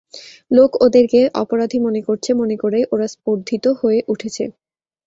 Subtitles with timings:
[0.51, 4.43] লোকে ওদেরকে অপরাধী মনে করছে মনে করেই ওরা স্পর্ধিত হয়ে উঠেছে।